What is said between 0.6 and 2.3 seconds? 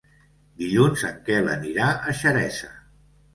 Dilluns en Quel anirà a